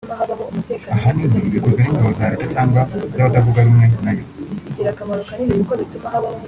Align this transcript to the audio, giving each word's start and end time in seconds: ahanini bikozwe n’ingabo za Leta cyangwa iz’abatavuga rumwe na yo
ahanini 0.95 1.37
bikozwe 1.53 1.81
n’ingabo 1.81 2.11
za 2.17 2.25
Leta 2.31 2.45
cyangwa 2.53 2.81
iz’abatavuga 3.11 3.59
rumwe 3.67 3.85
na 4.05 4.11
yo 4.17 4.23